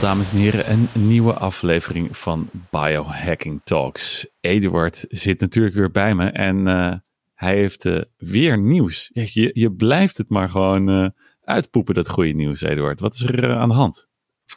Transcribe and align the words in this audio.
Dames 0.00 0.30
en 0.30 0.36
heren, 0.36 0.70
een 0.70 0.88
nieuwe 0.92 1.32
aflevering 1.32 2.16
van 2.16 2.50
Biohacking 2.70 3.60
Talks. 3.64 4.28
Eduard 4.40 5.04
zit 5.08 5.40
natuurlijk 5.40 5.74
weer 5.74 5.90
bij 5.90 6.14
me 6.14 6.24
en 6.24 6.66
uh, 6.66 6.94
hij 7.34 7.56
heeft 7.56 7.84
uh, 7.84 8.00
weer 8.16 8.58
nieuws. 8.58 9.10
Je, 9.12 9.50
je 9.52 9.72
blijft 9.72 10.18
het 10.18 10.28
maar 10.28 10.48
gewoon 10.48 10.88
uh, 10.88 11.08
uitpoepen, 11.44 11.94
dat 11.94 12.08
goede 12.08 12.32
nieuws, 12.32 12.60
Eduard. 12.60 13.00
Wat 13.00 13.14
is 13.14 13.22
er 13.22 13.54
aan 13.54 13.68
de 13.68 13.74
hand? 13.74 14.08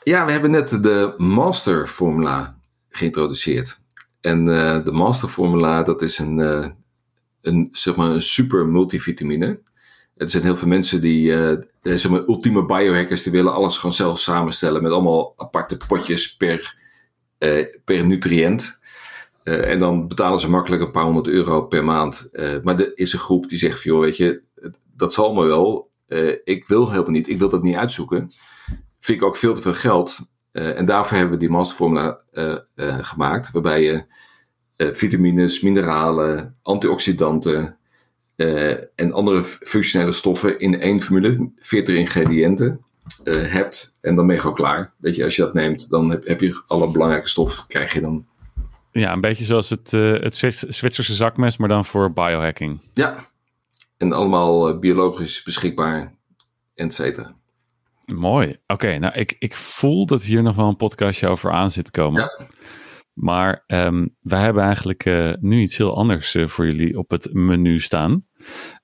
Ja, 0.04 0.26
we 0.26 0.32
hebben 0.32 0.52
net 0.52 0.70
de 0.70 1.14
Master 1.18 1.88
Formula 1.88 2.56
geïntroduceerd. 2.90 3.78
En 4.22 4.46
de 4.46 4.92
Master 4.92 5.30
Formula, 5.30 5.84
dat 5.84 6.02
is 6.02 6.20
een, 6.20 6.38
een, 7.42 7.70
zeg 7.72 7.96
maar 7.96 8.10
een 8.10 8.22
super 8.22 8.66
multivitamine. 8.68 9.60
Er 10.16 10.30
zijn 10.30 10.44
heel 10.44 10.56
veel 10.56 10.68
mensen 10.68 11.02
die, 11.02 11.28
uh, 11.28 11.58
zeg 11.82 12.10
maar, 12.10 12.28
ultieme 12.28 12.66
biohackers, 12.66 13.24
die 13.24 13.32
willen 13.32 13.54
alles 13.54 13.78
gewoon 13.78 13.96
zelf 13.96 14.20
samenstellen 14.20 14.82
met 14.82 14.92
allemaal 14.92 15.34
aparte 15.38 15.78
potjes 15.88 16.36
per, 16.36 16.76
uh, 17.40 17.66
per 17.86 18.06
nutriënt. 18.06 18.80
Uh, 19.44 19.72
en 19.72 19.80
dan 19.80 20.08
betalen 20.08 20.40
ze 20.40 20.50
makkelijk 20.50 20.82
een 20.82 20.92
paar 20.92 21.04
honderd 21.04 21.28
euro 21.28 21.62
per 21.62 21.84
maand. 21.84 22.30
maar 22.64 22.80
er 22.80 22.98
is 22.98 23.14
een 23.14 23.20
groep 23.20 23.50
die 23.50 23.58
zegt 23.58 23.84
joh, 23.84 24.00
weet 24.00 24.18
je, 24.18 24.42
dat 24.96 25.14
zal 25.14 25.34
me 25.34 25.46
wel. 25.46 25.92
ik 26.44 26.68
wil 26.68 26.90
helemaal 26.90 27.12
niet, 27.12 27.30
ik 27.30 27.38
wil 27.38 27.50
dat 27.50 27.64
niet 27.64 27.76
uitzoeken. 27.76 28.32
Vind 29.00 29.22
ik 29.22 29.28
ook 29.28 29.36
veel 29.36 29.54
te 29.54 29.62
veel 29.62 29.74
geld. 29.74 30.20
en 30.52 30.86
daarvoor 30.86 31.18
hebben 31.18 31.34
we 31.34 31.40
die 31.40 31.50
masterformula 31.50 32.22
gemaakt, 33.02 33.52
waarbij 33.52 33.84
je 33.84 34.06
vitamines, 34.94 35.62
mineralen, 35.62 36.58
antioxidanten, 36.62 37.78
uh, 38.36 38.72
en 38.96 39.12
andere 39.12 39.44
functionele 39.44 40.12
stoffen 40.12 40.60
in 40.60 40.80
één 40.80 41.02
formule, 41.02 41.52
40 41.60 41.96
ingrediënten, 41.96 42.86
uh, 43.24 43.52
hebt. 43.52 43.98
En 44.02 44.16
dan 44.16 44.26
ben 44.26 44.36
je 44.36 44.42
gewoon 44.42 44.56
klaar. 44.56 44.94
Weet 44.98 45.16
je, 45.16 45.24
als 45.24 45.36
je 45.36 45.42
dat 45.42 45.54
neemt, 45.54 45.90
dan 45.90 46.10
heb, 46.10 46.28
heb 46.28 46.42
je 46.42 46.64
alle 46.68 46.92
belangrijke 46.92 47.30
stoffen, 47.30 47.64
krijg 47.68 47.94
je 47.94 48.02
dan. 48.02 48.26
Ja, 48.92 49.14
een 49.14 49.22
beetje 49.22 49.44
zoals 49.44 49.70
het, 49.70 49.92
uh, 49.92 50.12
het 50.22 50.36
Zwitserse 50.36 51.16
zakmes, 51.16 51.58
maar 51.58 51.70
dan 51.70 51.86
voor 51.86 52.14
biohacking. 52.14 52.80
Ja, 52.94 53.26
en 53.98 54.14
allemaal 54.14 54.80
biologisch 54.80 55.44
beschikbaar, 55.44 56.14
et 56.76 56.94
cetera. 56.94 57.36
Mooi. 58.06 58.58
Oké, 58.68 58.98
nou 58.98 59.14
ik, 59.14 59.36
ik 59.40 59.56
voel 59.56 60.06
dat 60.06 60.24
hier 60.24 60.44
nog 60.44 60.56
wel 60.56 60.68
een 60.68 60.76
podcastje 60.76 61.28
over 61.28 61.52
aan 61.52 61.72
zit 61.72 61.86
te 61.86 61.92
komen. 61.92 62.22
Ja. 62.22 62.48
Maar 63.14 63.64
um, 63.68 64.16
wij 64.22 64.42
hebben 64.42 64.64
eigenlijk 64.64 65.06
uh, 65.06 65.34
nu 65.40 65.62
iets 65.62 65.78
heel 65.78 65.96
anders 65.96 66.36
uh, 66.36 66.48
voor 66.48 66.66
jullie 66.66 66.98
op 66.98 67.10
het 67.10 67.34
menu 67.34 67.80
staan. 67.80 68.25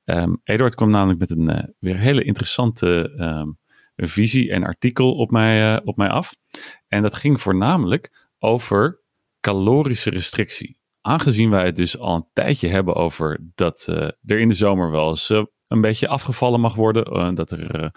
Um, 0.06 0.42
Eduard 0.44 0.76
kwam 0.76 0.90
namelijk 0.90 1.20
met 1.20 1.30
een 1.30 1.50
uh, 1.50 1.64
weer 1.80 1.98
hele 1.98 2.24
interessante 2.24 3.14
um, 3.20 3.60
visie 3.96 4.52
en 4.52 4.64
artikel 4.64 5.16
op 5.16 5.32
mij, 5.32 5.84
op 5.84 5.98
mij 5.98 6.10
af. 6.10 6.36
En 6.88 7.02
dat 7.02 7.16
ging 7.16 7.42
voornamelijk 7.42 8.30
over 8.40 9.04
calorische 9.40 10.10
restrictie. 10.10 10.80
Aangezien 11.02 11.50
wij 11.50 11.66
het 11.66 11.76
dus 11.76 11.98
al 11.98 12.16
een 12.16 12.28
tijdje 12.34 12.68
hebben 12.68 12.96
over 12.96 13.40
dat 13.56 13.88
er 14.26 14.40
in 14.40 14.48
de 14.48 14.54
zomer 14.54 14.92
wel 14.92 15.10
eens 15.10 15.30
een 15.68 15.82
beetje 15.82 16.08
afgevallen 16.08 16.60
mag 16.60 16.76
worden. 16.76 17.36
Dat, 17.36 17.52
er, 17.52 17.92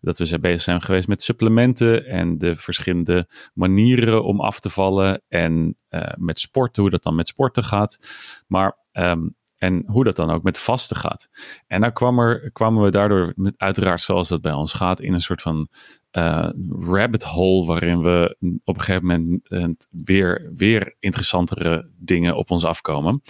dat 0.00 0.18
we 0.18 0.38
bezig 0.38 0.60
zijn 0.60 0.82
geweest 0.82 1.08
met 1.08 1.22
supplementen 1.22 2.06
en 2.06 2.38
de 2.38 2.54
verschillende 2.54 3.30
manieren 3.54 4.24
om 4.24 4.40
af 4.40 4.60
te 4.60 4.70
vallen. 4.70 5.22
En 5.28 5.78
met 6.14 6.40
sporten, 6.40 6.82
hoe 6.82 6.90
dat 6.90 7.02
dan 7.02 7.14
met 7.14 7.28
sporten 7.28 7.64
gaat. 7.64 7.98
Maar 8.46 8.78
um, 8.92 9.36
en 9.60 9.82
hoe 9.86 10.04
dat 10.04 10.16
dan 10.16 10.30
ook 10.30 10.42
met 10.42 10.58
vasten 10.58 10.96
gaat. 10.96 11.28
En 11.66 11.80
dan 11.80 11.92
kwam 11.92 12.18
er, 12.18 12.50
kwamen 12.52 12.82
we 12.82 12.90
daardoor, 12.90 13.32
met, 13.36 13.54
uiteraard 13.56 14.00
zoals 14.00 14.28
dat 14.28 14.40
bij 14.40 14.52
ons 14.52 14.72
gaat, 14.72 15.00
in 15.00 15.12
een 15.12 15.20
soort 15.20 15.42
van 15.42 15.68
uh, 16.12 16.48
rabbit 16.68 17.22
hole. 17.22 17.66
waarin 17.66 18.02
we 18.02 18.36
op 18.64 18.76
een 18.76 18.82
gegeven 18.82 19.06
moment 19.06 19.88
weer, 19.90 20.52
weer 20.54 20.96
interessantere 20.98 21.90
dingen 21.96 22.36
op 22.36 22.50
ons 22.50 22.64
afkomen. 22.64 23.20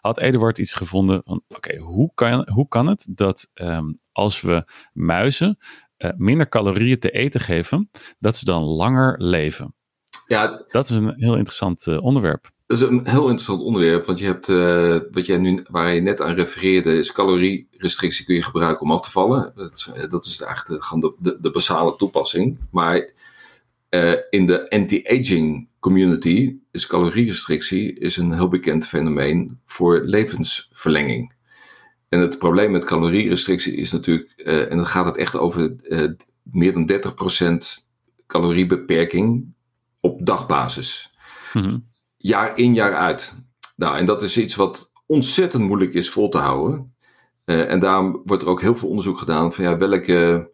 Had 0.00 0.18
Eduard 0.18 0.58
iets 0.58 0.74
gevonden 0.74 1.20
van: 1.24 1.42
oké, 1.48 1.56
okay, 1.56 1.78
hoe, 1.78 2.10
kan, 2.14 2.48
hoe 2.52 2.68
kan 2.68 2.86
het 2.86 3.08
dat 3.10 3.50
um, 3.54 4.00
als 4.12 4.40
we 4.40 4.64
muizen 4.92 5.58
uh, 5.98 6.10
minder 6.16 6.48
calorieën 6.48 6.98
te 6.98 7.10
eten 7.10 7.40
geven, 7.40 7.90
dat 8.18 8.36
ze 8.36 8.44
dan 8.44 8.62
langer 8.62 9.22
leven? 9.22 9.74
Ja, 10.26 10.64
dat 10.68 10.88
is 10.88 10.96
een 10.96 11.14
heel 11.16 11.34
interessant 11.34 11.86
uh, 11.86 12.02
onderwerp. 12.02 12.50
Dat 12.68 12.80
is 12.80 12.88
een 12.88 13.06
heel 13.06 13.22
interessant 13.22 13.60
onderwerp, 13.60 14.06
want 14.06 14.18
je 14.18 14.24
hebt, 14.24 14.48
uh, 14.48 14.96
wat 15.10 15.26
jij 15.26 15.38
nu, 15.38 15.64
waar 15.70 15.94
je 15.94 16.00
net 16.00 16.20
aan 16.20 16.34
refereerde, 16.34 16.98
is 16.98 17.12
calorierestrictie 17.12 18.24
kun 18.24 18.34
je 18.34 18.42
gebruiken 18.42 18.82
om 18.82 18.92
af 18.92 19.02
te 19.02 19.10
vallen. 19.10 19.52
Dat, 19.54 19.92
eh, 19.94 20.10
dat 20.10 20.26
is 20.26 20.40
eigenlijk 20.40 20.82
de, 21.00 21.14
de, 21.18 21.38
de, 21.40 21.50
basale 21.50 21.96
toepassing. 21.96 22.58
Maar 22.70 23.10
uh, 23.90 24.14
in 24.30 24.46
de 24.46 24.70
anti-aging 24.70 25.68
community 25.80 26.56
is 26.70 26.86
calorierestrictie 26.86 27.98
is 27.98 28.16
een 28.16 28.32
heel 28.32 28.48
bekend 28.48 28.86
fenomeen 28.86 29.60
voor 29.64 30.00
levensverlenging. 30.04 31.32
En 32.08 32.20
het 32.20 32.38
probleem 32.38 32.70
met 32.70 32.84
calorierestrictie 32.84 33.74
is 33.74 33.92
natuurlijk, 33.92 34.30
en 34.44 34.76
dan 34.76 34.86
gaat 34.86 35.06
het 35.06 35.16
echt 35.16 35.36
over 35.36 35.76
meer 36.42 36.72
dan 36.72 36.86
30% 37.80 37.84
caloriebeperking 38.26 39.52
op 40.00 40.26
dagbasis. 40.26 41.12
Mm 41.52 41.87
jaar 42.18 42.58
in 42.58 42.74
jaar 42.74 42.94
uit. 42.94 43.34
Nou, 43.76 43.96
en 43.96 44.06
dat 44.06 44.22
is 44.22 44.38
iets 44.38 44.54
wat 44.54 44.92
ontzettend 45.06 45.62
moeilijk 45.62 45.94
is 45.94 46.10
vol 46.10 46.28
te 46.28 46.38
houden. 46.38 46.94
Uh, 47.44 47.70
en 47.70 47.80
daarom 47.80 48.22
wordt 48.24 48.42
er 48.42 48.48
ook 48.48 48.60
heel 48.60 48.76
veel 48.76 48.88
onderzoek 48.88 49.18
gedaan 49.18 49.52
van 49.52 49.64
ja, 49.64 49.76
welke 49.76 50.50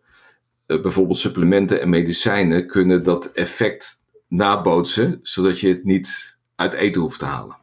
uh, 0.67 0.83
bijvoorbeeld 0.83 1.19
supplementen 1.19 1.81
en 1.81 1.89
medicijnen 1.89 2.67
kunnen 2.67 3.05
dat 3.05 3.33
effect 3.33 4.05
nabootsen, 4.29 5.21
zodat 5.23 5.61
je 5.61 5.69
het 5.69 5.85
niet 5.85 6.39
uit 6.57 6.73
eten 6.73 7.01
hoeft 7.01 7.19
te 7.19 7.25
halen. 7.25 7.57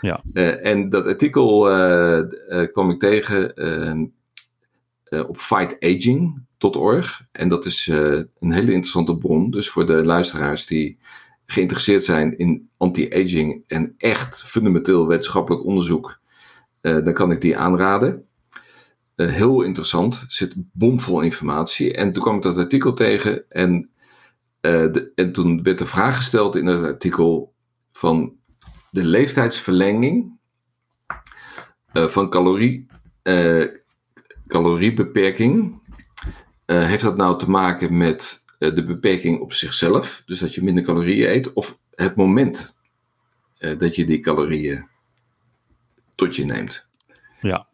Ja. 0.00 0.22
Uh, 0.32 0.66
en 0.66 0.88
dat 0.88 1.06
artikel 1.06 1.60
kwam 2.72 2.90
ik 2.90 3.00
tegen 3.00 3.52
op 5.26 5.36
fightaging.org. 5.36 7.22
En 7.32 7.48
dat 7.48 7.64
is 7.64 7.86
een 7.86 8.52
hele 8.52 8.72
interessante 8.72 9.16
bron. 9.16 9.50
Dus 9.50 9.70
voor 9.70 9.86
de 9.86 10.04
luisteraars 10.04 10.66
die 10.66 10.98
geïnteresseerd 11.46 12.04
zijn 12.04 12.38
in 12.38 12.68
anti-aging 12.76 13.64
en 13.66 13.94
echt 13.98 14.42
fundamenteel 14.42 15.06
wetenschappelijk 15.06 15.64
onderzoek, 15.64 16.20
uh, 16.82 17.04
dan 17.04 17.12
kan 17.12 17.30
ik 17.30 17.40
die 17.40 17.58
aanraden. 17.58 18.26
Uh, 19.16 19.30
heel 19.30 19.62
interessant, 19.62 20.24
zit 20.28 20.54
bomvol 20.56 21.20
informatie. 21.20 21.94
En 21.94 22.12
toen 22.12 22.22
kwam 22.22 22.36
ik 22.36 22.42
dat 22.42 22.56
artikel 22.56 22.92
tegen 22.92 23.50
en, 23.50 23.90
uh, 24.60 24.92
de, 24.92 25.12
en 25.14 25.32
toen 25.32 25.62
werd 25.62 25.78
de 25.78 25.86
vraag 25.86 26.16
gesteld 26.16 26.56
in 26.56 26.66
het 26.66 26.84
artikel 26.84 27.54
van 27.92 28.32
de 28.90 29.04
leeftijdsverlenging 29.04 30.32
van 31.92 32.30
calorie, 32.30 32.86
caloriebeperking. 34.46 35.80
heeft 36.66 37.02
dat 37.02 37.16
nou 37.16 37.38
te 37.38 37.50
maken 37.50 37.96
met 37.96 38.43
eh, 38.43 38.43
de 38.58 38.84
beperking 38.84 39.40
op 39.40 39.52
zichzelf, 39.52 40.22
dus 40.26 40.38
dat 40.38 40.54
je 40.54 40.62
minder 40.62 40.84
calorieën 40.84 41.30
eet, 41.30 41.52
of 41.52 41.78
het 41.90 42.16
moment 42.16 42.76
uh, 43.58 43.78
dat 43.78 43.94
je 43.94 44.04
die 44.04 44.20
calorieën 44.20 44.88
tot 46.14 46.36
je 46.36 46.44
neemt. 46.44 46.88
Ja. 47.40 47.66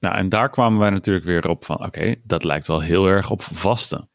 Nou, 0.00 0.16
en 0.16 0.28
daar 0.28 0.50
kwamen 0.50 0.78
wij 0.78 0.90
natuurlijk 0.90 1.24
weer 1.24 1.48
op 1.48 1.64
van, 1.64 1.84
oké, 1.84 2.14
dat 2.24 2.44
lijkt 2.44 2.66
wel 2.66 2.80
heel 2.80 3.06
erg 3.06 3.30
op 3.30 3.42
vasten. 3.42 4.10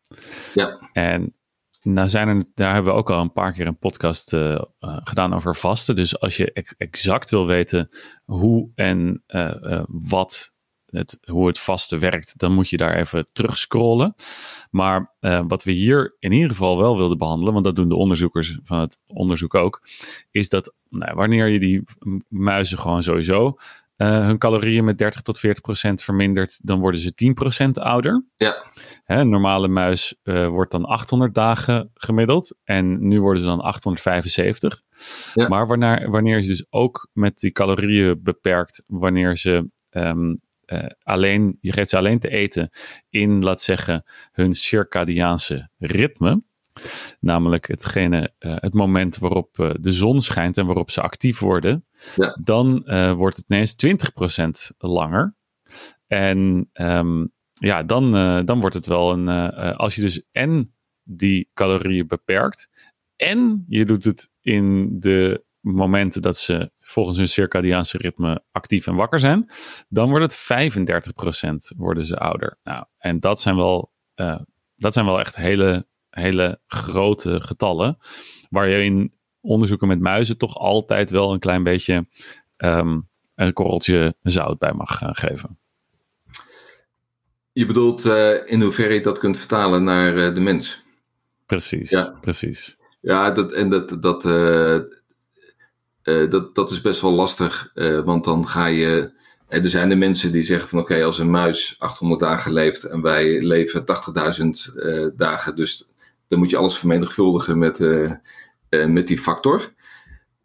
Ja. 0.54 0.90
En 0.94 1.36
nou 1.82 2.10
zijn 2.10 2.28
er, 2.28 2.44
daar 2.54 2.74
hebben 2.74 2.94
we 2.94 3.00
ook 3.00 3.10
al 3.10 3.22
een 3.22 3.34
paar 3.34 3.54
keer 3.54 3.68
een 3.68 3.78
podcast 3.78 4.34
uh, 4.34 4.42
uh, 4.42 4.62
gedaan 4.80 5.34
over 5.34 5.56
vasten. 5.56 5.96
Dus 5.96 6.20
als 6.20 6.38
je 6.38 6.76
exact 6.78 7.30
wil 7.30 7.46
weten 7.46 7.90
hoe 8.24 8.72
en 8.76 9.24
uh, 9.28 9.84
wat 9.88 10.56
het, 10.90 11.18
hoe 11.22 11.48
het 11.48 11.60
vaste 11.60 11.98
werkt, 11.98 12.40
dan 12.40 12.54
moet 12.54 12.70
je 12.70 12.78
daar 12.78 12.96
even 12.96 13.28
terug 13.32 13.58
scrollen. 13.58 14.16
Maar 14.72 15.16
uh, 15.22 15.44
wat 15.48 15.64
we 15.64 15.72
hier 15.72 16.16
in 16.20 16.32
ieder 16.32 16.50
geval 16.50 16.78
wel 16.78 16.98
wilden 16.98 17.18
behandelen, 17.18 17.54
want 17.54 17.66
dat 17.66 17.76
doen 17.76 17.90
de 17.90 17.96
onderzoekers 17.96 18.60
van 18.64 18.80
het 18.80 19.00
onderzoek 19.08 19.56
ook, 19.56 19.82
is 20.32 20.50
dat 20.50 20.74
nou, 20.90 21.16
wanneer 21.16 21.48
je 21.48 21.60
die 21.60 21.84
muizen 22.28 22.78
gewoon 22.78 23.04
sowieso 23.04 23.58
uh, 23.98 24.26
hun 24.26 24.38
calorieën 24.38 24.84
met 24.84 24.98
30 24.98 25.22
tot 25.22 25.40
40 25.40 25.64
procent 25.64 26.04
vermindert, 26.04 26.60
dan 26.64 26.80
worden 26.80 27.02
ze 27.02 27.14
10 27.14 27.34
procent 27.34 27.80
ouder. 27.80 28.26
Ja. 28.36 28.64
Hè, 29.04 29.20
een 29.20 29.30
normale 29.30 29.68
muis 29.68 30.16
uh, 30.24 30.48
wordt 30.48 30.72
dan 30.72 30.86
800 30.86 31.34
dagen 31.34 31.92
gemiddeld 31.94 32.58
en 32.64 33.08
nu 33.08 33.22
worden 33.22 33.42
ze 33.42 33.48
dan 33.48 33.62
875. 33.62 34.82
Ja. 35.34 35.48
Maar 35.48 35.68
wanneer, 35.68 36.10
wanneer 36.10 36.40
je 36.42 36.48
dus 36.48 36.66
ook 36.70 37.10
met 37.14 37.40
die 37.40 37.52
calorieën 37.52 38.20
beperkt, 38.24 38.84
wanneer 38.88 39.38
ze 39.38 39.70
um, 39.92 40.42
uh, 40.74 40.84
alleen, 41.04 41.58
je 41.62 41.74
geeft 41.74 41.90
ze 41.90 41.98
alleen 41.98 42.20
te 42.20 42.30
eten 42.30 42.70
in, 43.10 43.44
laat 43.44 43.62
zeggen, 43.62 44.04
hun 44.32 44.54
circadiaanse 44.54 45.70
ritme. 45.78 46.44
Namelijk 47.20 47.68
hetgene, 47.68 48.34
uh, 48.40 48.56
het 48.56 48.74
moment 48.74 49.18
waarop 49.18 49.58
uh, 49.58 49.72
de 49.80 49.92
zon 49.92 50.22
schijnt 50.22 50.58
en 50.58 50.66
waarop 50.66 50.92
ze 50.92 51.02
actief 51.02 51.40
worden. 51.40 51.86
Ja. 52.16 52.40
Dan 52.44 52.84
wordt 53.16 53.38
het 53.38 53.46
ineens 53.48 53.76
20% 54.74 54.76
langer. 54.78 55.36
En 56.08 56.70
um, 56.74 57.32
ja, 57.52 57.84
dan, 57.84 58.12
dan 58.46 58.60
wordt 58.60 58.76
het 58.76 58.88
wel 58.88 59.12
een. 59.12 59.28
als 59.76 59.96
je 59.96 60.02
dus 60.02 60.24
en 60.32 60.78
die 61.04 61.50
calorieën 61.54 62.08
beperkt. 62.08 62.70
En 63.16 63.66
je 63.68 63.86
doet 63.86 64.04
het 64.04 64.32
in 64.42 64.96
de 65.00 65.46
momenten 65.60 66.22
dat 66.22 66.38
ze 66.38 66.72
volgens 66.88 67.18
hun 67.18 67.28
circadiaanse 67.28 67.98
ritme 67.98 68.44
actief 68.52 68.88
en 68.88 68.96
wakker 68.96 69.20
zijn. 69.20 69.50
Dan 69.90 70.10
wordt 70.10 70.32
het 70.32 71.74
35% 71.74 71.78
worden 71.78 72.06
ze 72.06 72.18
ouder. 72.18 72.58
Nou, 72.64 72.86
en 72.98 73.20
dat 73.20 73.42
zijn 73.42 73.56
wel, 73.56 73.92
uh, 74.16 74.40
dat 74.76 74.94
zijn 74.94 75.06
wel 75.06 75.20
echt 75.20 75.36
hele, 75.36 75.88
hele 76.10 76.60
grote 76.68 77.42
getallen. 77.42 77.98
Waar 78.50 78.68
je 78.68 78.84
in 78.84 79.14
onderzoeken 79.42 79.88
met 79.88 80.00
muizen 80.00 80.38
toch 80.38 80.56
altijd 80.56 81.12
wel 81.12 81.34
een 81.34 81.40
klein 81.40 81.64
beetje 81.64 82.06
um, 82.58 83.10
een 83.36 83.54
korreltje 83.54 84.16
zout 84.22 84.60
bij 84.60 84.74
mag 84.74 85.02
uh, 85.02 85.10
geven. 85.12 85.60
Je 87.52 87.66
bedoelt 87.66 88.06
uh, 88.06 88.52
in 88.52 88.62
hoeverre 88.62 88.94
je 88.94 89.02
dat 89.02 89.18
kunt 89.18 89.38
vertalen 89.38 89.84
naar 89.84 90.34
de 90.34 90.40
mens? 90.40 90.84
Precies, 91.46 91.90
ja. 91.90 92.18
precies. 92.22 92.78
Ja, 93.02 93.32
dat, 93.32 93.52
en 93.52 93.70
dat, 93.70 94.02
dat, 94.02 94.24
uh, 96.08 96.30
dat, 96.30 96.56
dat 96.56 96.72
is 96.72 96.82
best 96.82 97.02
wel 97.02 97.14
lastig, 97.14 97.72
want 98.06 98.24
dan 98.24 98.48
ga 98.48 98.66
je. 98.66 99.16
Er 99.48 99.70
zijn 99.70 99.90
de 99.90 99.96
mensen 99.96 100.32
die 100.32 100.44
zeggen 100.44 100.70
van 100.70 100.80
oké, 100.80 101.04
als 101.04 101.20
een 101.20 101.30
muis 101.30 101.76
800 101.80 102.20
dagen 102.20 102.54
leeft 102.54 102.84
en 102.84 103.02
wij 103.02 103.42
leven 103.42 103.82
80.000 103.82 105.16
dagen, 105.16 105.56
dus 105.56 105.90
dan 106.28 106.40
moet 106.40 106.50
je 106.50 106.58
alles 106.58 106.78
vermenigvuldigen 106.78 107.58
met, 107.58 107.80
met 108.70 109.08
die 109.08 109.18
factor. 109.18 109.74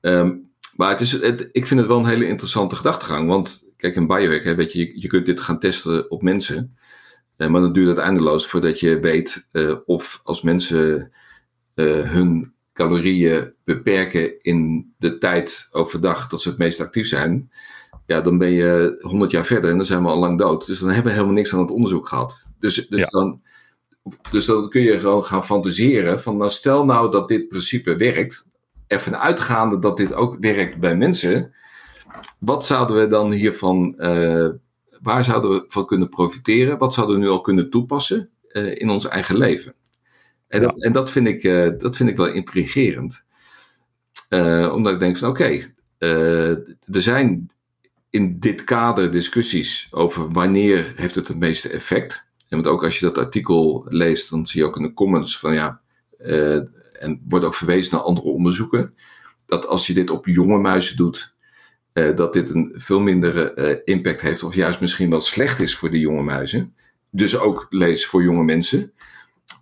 Um, 0.01 0.51
maar 0.77 0.89
het 0.91 1.01
is, 1.01 1.13
het, 1.13 1.49
ik 1.53 1.67
vind 1.67 1.81
het 1.81 1.89
wel 1.89 1.99
een 1.99 2.07
hele 2.07 2.27
interessante 2.27 2.77
gedachtegang. 2.77 3.29
Want 3.29 3.69
kijk, 3.77 3.97
in 3.97 4.07
biohack, 4.07 4.45
hè, 4.45 4.55
weet 4.55 4.73
je, 4.73 5.01
je 5.01 5.09
kunt 5.09 5.27
dit 5.27 5.41
gaan 5.41 5.59
testen 5.59 6.11
op 6.11 6.23
mensen. 6.23 6.77
Eh, 7.37 7.49
maar 7.49 7.61
dan 7.61 7.73
duurt 7.73 7.89
het 7.89 7.99
eindeloos 7.99 8.47
voordat 8.47 8.81
je 8.81 9.01
weet 9.01 9.49
of 9.87 10.21
als 10.25 10.43
mensen 10.43 11.13
hun 11.75 12.55
calorieën 12.83 13.53
beperken 13.65 14.43
in 14.43 14.93
de 14.99 15.19
tijd 15.19 15.69
overdag 15.71 16.29
dat 16.29 16.43
ze 16.43 16.49
het 16.49 16.59
meest 16.59 16.81
actief 16.81 17.07
zijn. 17.07 17.51
Ja, 18.07 18.21
dan 18.21 18.39
ben 18.39 18.51
je 18.51 18.99
100 19.01 19.31
jaar 19.31 19.45
verder 19.45 19.71
en 19.71 19.77
dan 19.77 19.87
zijn 19.87 20.03
we 20.03 20.09
al 20.09 20.19
lang 20.19 20.39
dood. 20.39 20.67
Dus 20.67 20.79
dan 20.79 20.89
hebben 20.89 21.07
we 21.07 21.13
helemaal 21.13 21.35
niks 21.35 21.55
aan 21.55 21.61
het 21.61 21.71
onderzoek 21.71 22.09
gehad. 22.09 22.49
Dus, 22.59 22.89
dus, 22.89 23.01
ja. 23.01 23.07
dan, 23.11 23.41
dus 24.31 24.45
dan 24.45 24.69
kun 24.69 24.83
je 24.83 25.01
gewoon 25.01 25.25
gaan 25.25 25.45
fantaseren 25.45 26.21
van 26.21 26.37
nou 26.37 26.51
stel 26.51 26.85
nou 26.85 27.11
dat 27.11 27.29
dit 27.29 27.49
principe 27.49 27.97
werkt 27.97 28.45
ervan 28.93 29.17
uitgaande 29.17 29.79
dat 29.79 29.97
dit 29.97 30.15
ook 30.15 30.37
werkt 30.41 30.79
bij 30.79 30.97
mensen, 30.97 31.53
wat 32.39 32.67
zouden 32.67 32.97
we 32.97 33.07
dan 33.07 33.33
hiervan, 33.33 33.95
uh, 33.99 34.49
waar 35.01 35.25
zouden 35.25 35.51
we 35.51 35.65
van 35.69 35.87
kunnen 35.87 36.09
profiteren? 36.09 36.79
Wat 36.79 36.95
zouden 36.95 37.17
we 37.17 37.23
nu 37.23 37.29
al 37.29 37.41
kunnen 37.41 37.71
toepassen 37.71 38.31
uh, 38.53 38.81
in 38.81 38.91
ons 38.91 39.09
eigen 39.09 39.37
leven? 39.37 39.75
En, 40.53 40.61
ja. 40.61 40.67
dat, 40.67 40.83
en 40.83 40.93
dat, 40.93 41.11
vind 41.11 41.27
ik, 41.27 41.43
uh, 41.43 41.69
dat 41.79 41.97
vind 41.97 42.09
ik 42.09 42.17
wel 42.17 42.33
intrigerend. 42.33 43.25
omdat 44.73 44.93
ik 44.93 44.99
denk 44.99 45.17
van 45.17 45.29
oké, 45.29 45.43
okay, 45.43 45.75
er 46.93 47.03
zijn 47.03 47.51
in 48.11 48.39
dit 48.39 48.65
kader 48.65 49.11
discussies 49.11 49.89
over 49.91 50.31
wanneer 50.31 50.93
heeft 50.97 51.15
het 51.15 51.29
het 51.29 51.39
meeste 51.39 51.69
effect. 51.69 52.25
En 52.49 52.63
want 52.63 52.67
ook 52.67 52.85
als 52.85 52.99
je 52.99 53.07
dat 53.07 53.19
artikel 53.19 53.87
leest, 53.89 54.31
dan 54.31 54.47
zie 54.47 54.61
je 54.61 54.67
ook 54.67 54.77
in 54.77 54.83
de 54.83 54.93
comments 54.93 55.39
van 55.39 55.55
ja, 55.55 55.81
en 56.93 57.23
wordt 57.29 57.45
ook 57.45 57.55
verwezen 57.55 57.95
naar 57.95 58.05
andere 58.05 58.29
onderzoeken, 58.29 58.95
dat 59.47 59.67
als 59.67 59.87
je 59.87 59.95
dit 59.95 60.11
op 60.11 60.27
jonge 60.27 60.59
muizen 60.59 60.97
doet, 60.97 61.35
uh, 61.95 62.17
dat 62.17 62.33
dit 62.33 62.51
een 62.51 62.73
veel 62.77 63.01
mindere 63.01 63.53
uh, 63.57 63.95
impact 63.95 64.21
heeft, 64.21 64.43
of 64.43 64.55
juist 64.55 64.81
misschien 64.81 65.11
wel 65.11 65.21
slecht 65.21 65.61
is 65.61 65.77
voor 65.77 65.91
die 65.91 66.01
jonge 66.01 66.23
muizen. 66.23 66.75
Dus 67.11 67.39
ook 67.39 67.67
lees 67.71 68.07
voor 68.07 68.23
jonge 68.23 68.45
mensen. 68.45 68.93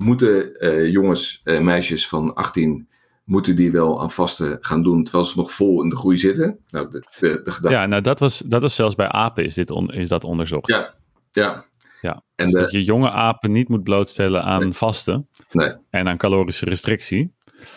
Moeten 0.03 0.65
uh, 0.65 0.91
jongens, 0.91 1.41
meisjes 1.45 2.09
van 2.09 2.35
18, 2.35 2.89
moeten 3.25 3.57
die 3.57 3.73
wel 3.73 4.01
aan 4.01 4.11
vasten 4.11 4.59
gaan 4.61 4.83
doen 4.83 5.05
terwijl 5.05 5.25
ze 5.25 5.39
nog 5.39 5.53
vol 5.53 5.83
in 5.83 5.89
de 5.89 5.97
groei 5.97 6.17
zitten? 6.17 6.59
Nou, 6.67 6.91
de, 6.91 7.03
de, 7.19 7.59
de 7.61 7.71
ja, 7.71 7.87
nou 7.87 8.03
dat 8.03 8.21
was, 8.21 8.39
dat 8.39 8.63
was 8.63 8.75
zelfs 8.75 8.95
bij 8.95 9.09
apen 9.09 9.45
is, 9.45 9.55
dit 9.55 9.71
on, 9.71 9.91
is 9.93 10.09
dat 10.09 10.25
onderzocht. 10.25 10.67
Ja, 10.67 10.95
ja. 11.33 11.65
Ja, 12.01 12.23
en 12.35 12.45
dus 12.45 12.55
de, 12.55 12.61
dat 12.61 12.71
je 12.71 12.85
jonge 12.85 13.11
apen 13.11 13.53
niet 13.53 13.69
moet 13.69 13.83
blootstellen 13.83 14.45
aan 14.45 14.61
nee. 14.61 14.73
vasten 14.73 15.29
nee. 15.53 15.73
en 15.91 16.09
aan 16.09 16.17
calorische 16.17 16.65
restrictie. 16.65 17.35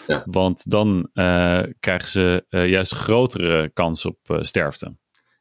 Ja. 0.07 0.23
Want 0.25 0.69
dan 0.71 1.09
uh, 1.13 1.61
krijgen 1.79 2.07
ze 2.07 2.45
juist 2.49 2.93
grotere 2.93 3.71
kans 3.73 4.05
op 4.05 4.17
sterfte. 4.41 4.95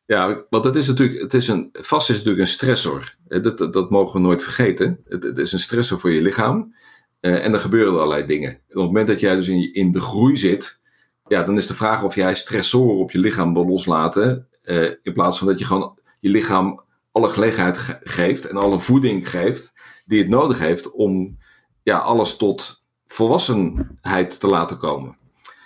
Ja, 0.06 0.44
want 0.50 0.64
het 0.64 0.76
is 0.76 0.86
natuurlijk, 0.86 1.20
het 1.20 1.34
is 1.34 1.48
een, 1.48 1.68
vast 1.72 2.10
is 2.10 2.16
natuurlijk 2.16 2.42
een 2.42 2.52
stressor. 2.52 3.14
Dat, 3.40 3.58
dat, 3.58 3.72
dat 3.72 3.90
mogen 3.90 4.20
we 4.20 4.26
nooit 4.26 4.42
vergeten. 4.42 5.00
Het, 5.08 5.22
het, 5.22 5.38
is 5.38 5.52
een 5.52 5.58
stressor 5.58 6.00
voor 6.00 6.12
je 6.12 6.20
lichaam. 6.20 6.74
en 7.20 7.52
er 7.52 7.60
gebeuren 7.60 7.92
allerlei 7.92 8.26
dingen. 8.26 8.50
En 8.50 8.56
op 8.58 8.68
het 8.68 8.84
moment 8.84 9.08
dat 9.08 9.20
jij 9.20 9.34
dus 9.34 9.48
in, 9.48 9.74
in 9.74 9.92
de 9.92 10.00
groei 10.00 10.36
zit, 10.36 10.80
ja, 11.26 11.42
dan 11.42 11.56
is 11.56 11.66
de 11.66 11.74
vraag 11.74 12.04
of 12.04 12.14
jij 12.14 12.34
stressoren 12.34 12.96
op 12.96 13.10
je 13.10 13.18
lichaam 13.18 13.54
wil 13.54 13.66
loslaten. 13.66 14.48
in 15.02 15.12
plaats 15.12 15.38
van 15.38 15.46
dat 15.46 15.58
je 15.58 15.64
gewoon 15.64 15.98
je 16.20 16.28
lichaam 16.28 16.84
alle 17.12 17.28
gelegenheid 17.28 17.78
ge 17.78 17.98
geeft 18.00 18.46
en 18.46 18.56
alle 18.56 18.80
voeding 18.80 19.30
geeft 19.30 19.72
die 20.06 20.18
het 20.18 20.28
nodig 20.28 20.58
heeft 20.58 20.92
om 20.92 21.38
ja, 21.82 21.98
alles 21.98 22.36
tot 22.36 22.80
volwassenheid 23.06 24.40
te 24.40 24.46
laten 24.46 24.78
komen. 24.78 25.16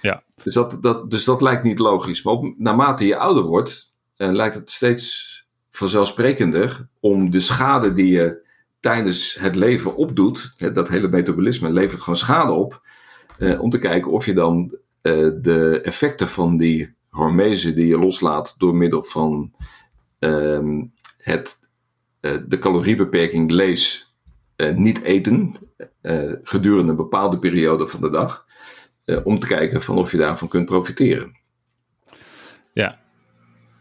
Ja. 0.00 0.22
Dus, 0.42 0.54
dat, 0.54 0.82
dat, 0.82 1.10
dus 1.10 1.24
dat 1.24 1.40
lijkt 1.40 1.62
niet 1.62 1.78
logisch. 1.78 2.22
Maar 2.22 2.34
op, 2.34 2.54
naarmate 2.58 3.06
je 3.06 3.16
ouder 3.16 3.42
wordt, 3.42 3.92
uh, 4.16 4.32
lijkt 4.32 4.54
het 4.54 4.70
steeds 4.70 5.35
vanzelfsprekender 5.76 6.88
om 7.00 7.31
de 7.31 7.40
schade 7.40 7.93
die 7.93 8.11
je 8.11 8.44
tijdens 8.81 9.34
het 9.40 9.55
leven 9.55 9.96
opdoet, 9.96 10.55
hè, 10.56 10.73
dat 10.73 10.88
hele 10.88 11.08
metabolisme 11.08 11.70
levert 11.70 12.00
gewoon 12.00 12.17
schade 12.17 12.52
op, 12.52 12.82
uh, 13.38 13.61
om 13.61 13.70
te 13.70 13.78
kijken 13.78 14.11
of 14.11 14.26
je 14.26 14.32
dan 14.32 14.78
uh, 15.02 15.31
de 15.40 15.81
effecten 15.81 16.28
van 16.28 16.56
die 16.56 16.96
hormezen 17.08 17.75
die 17.75 17.87
je 17.87 17.99
loslaat 17.99 18.55
door 18.58 18.75
middel 18.75 19.02
van 19.02 19.52
um, 20.19 20.93
het, 21.19 21.58
de 22.20 22.58
caloriebeperking 22.58 23.50
lees 23.50 24.15
uh, 24.56 24.77
niet 24.77 25.03
eten 25.03 25.55
uh, 26.03 26.32
gedurende 26.43 26.91
een 26.91 26.96
bepaalde 26.96 27.39
periode 27.39 27.89
van 27.89 28.00
de 28.00 28.10
dag. 28.10 28.44
Om 29.24 29.39
te 29.39 29.46
kijken 29.46 29.82
van 29.82 29.98
of 29.98 30.10
je 30.10 30.17
daarvan 30.17 30.48
kunt 30.48 30.67
profiteren. 30.67 31.41
Ja, 32.72 32.98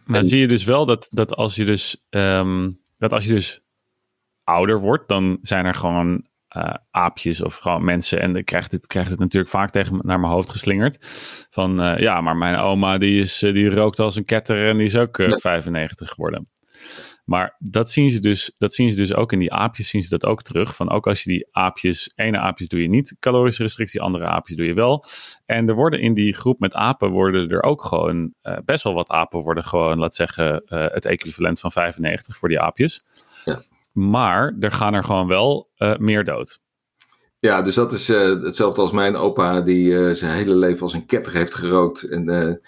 maar 0.05 0.19
en, 0.19 0.25
zie 0.25 0.39
je 0.39 0.47
dus 0.47 0.63
wel 0.63 0.85
dat, 0.85 1.07
dat, 1.11 1.35
als 1.35 1.55
je 1.55 1.65
dus, 1.65 2.05
um, 2.09 2.79
dat 2.97 3.11
als 3.11 3.25
je 3.25 3.33
dus 3.33 3.61
ouder 4.43 4.79
wordt, 4.79 5.07
dan 5.07 5.37
zijn 5.41 5.65
er 5.65 5.75
gewoon 5.75 6.27
aapjes 6.91 7.41
of 7.41 7.55
gewoon 7.55 7.85
mensen. 7.85 8.21
En 8.21 8.33
dan 8.33 8.43
krijgt 8.43 8.71
het, 8.71 8.87
krijgt 8.87 9.09
het 9.09 9.19
natuurlijk 9.19 9.51
vaak 9.51 9.71
tegen 9.71 9.99
naar 10.01 10.19
mijn 10.19 10.31
hoofd 10.33 10.49
geslingerd. 10.49 10.97
Van 11.49 11.95
ja, 11.97 12.21
maar 12.21 12.37
mijn 12.37 12.55
oma 12.55 12.97
die, 12.97 13.19
is, 13.19 13.39
die 13.39 13.69
rookt 13.69 13.99
als 13.99 14.15
een 14.15 14.25
ketter 14.25 14.67
en 14.67 14.77
die 14.77 14.85
is 14.85 14.95
ook 14.95 15.17
ja. 15.17 15.37
95 15.37 16.09
geworden. 16.09 16.49
Maar 17.25 17.55
dat 17.59 17.91
zien, 17.91 18.11
ze 18.11 18.19
dus, 18.19 18.51
dat 18.57 18.73
zien 18.73 18.91
ze 18.91 18.97
dus 18.97 19.13
ook 19.13 19.31
in 19.31 19.39
die 19.39 19.53
aapjes, 19.53 19.89
zien 19.89 20.03
ze 20.03 20.09
dat 20.09 20.25
ook 20.25 20.41
terug. 20.41 20.75
Van 20.75 20.89
ook 20.89 21.07
als 21.07 21.23
je 21.23 21.29
die 21.29 21.47
aapjes, 21.51 22.11
ene 22.15 22.37
aapjes 22.37 22.67
doe 22.67 22.81
je 22.81 22.89
niet 22.89 23.15
calorische 23.19 23.63
restrictie, 23.63 24.01
andere 24.01 24.25
aapjes 24.25 24.57
doe 24.57 24.65
je 24.65 24.73
wel. 24.73 25.05
En 25.45 25.69
er 25.69 25.75
worden 25.75 25.99
in 25.99 26.13
die 26.13 26.33
groep 26.33 26.59
met 26.59 26.73
apen, 26.73 27.09
worden 27.09 27.49
er 27.49 27.63
ook 27.63 27.83
gewoon, 27.83 28.33
uh, 28.43 28.57
best 28.65 28.83
wel 28.83 28.93
wat 28.93 29.09
apen 29.09 29.41
worden 29.41 29.63
gewoon, 29.63 29.99
laat 29.99 30.15
zeggen, 30.15 30.63
uh, 30.67 30.85
het 30.87 31.05
equivalent 31.05 31.59
van 31.59 31.71
95 31.71 32.37
voor 32.37 32.49
die 32.49 32.59
aapjes. 32.59 33.03
Ja. 33.45 33.61
Maar 33.93 34.55
er 34.59 34.71
gaan 34.71 34.93
er 34.93 35.03
gewoon 35.03 35.27
wel 35.27 35.69
uh, 35.77 35.97
meer 35.97 36.23
dood. 36.23 36.59
Ja, 37.37 37.61
dus 37.61 37.75
dat 37.75 37.93
is 37.93 38.07
hetzelfde 38.07 38.81
als 38.81 38.91
mijn 38.91 39.15
opa, 39.15 39.61
die 39.61 40.15
zijn 40.15 40.35
hele 40.35 40.55
leven 40.55 40.81
als 40.81 40.93
een 40.93 41.05
ketter 41.05 41.33
heeft 41.33 41.55
gerookt. 41.55 42.03
En 42.03 42.61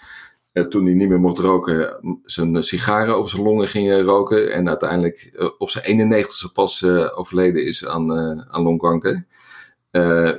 toen 0.68 0.84
hij 0.84 0.94
niet 0.94 1.08
meer 1.08 1.20
mocht 1.20 1.38
roken, 1.38 2.00
zijn 2.24 2.62
sigaren 2.62 3.16
over 3.16 3.30
zijn 3.30 3.42
longen 3.42 3.68
ging 3.68 4.02
roken. 4.02 4.52
En 4.52 4.68
uiteindelijk 4.68 5.32
uh, 5.34 5.48
op 5.58 5.70
zijn 5.70 6.12
91ste 6.12 6.52
pas 6.52 6.82
uh, 6.82 7.18
overleden 7.18 7.64
is 7.64 7.86
aan, 7.86 8.12
uh, 8.12 8.42
aan 8.48 8.62
longkanker. 8.62 9.26